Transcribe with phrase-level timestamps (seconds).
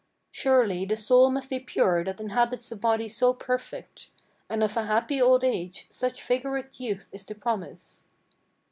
[0.31, 4.09] Surely the soul must be pure that inhabits a body so perfect,
[4.49, 8.05] And of a happy old age such vigorous youth is the promise."